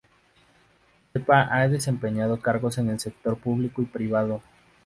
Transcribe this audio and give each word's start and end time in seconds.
Serpa 1.13 1.43
ha 1.51 1.67
desempeñado 1.67 2.39
cargos 2.39 2.79
en 2.79 2.89
el 2.89 2.99
sector 2.99 3.37
público 3.37 3.83
y 3.83 3.85
privado. 3.85 4.41